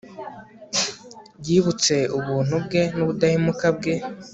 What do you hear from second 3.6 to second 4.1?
bwe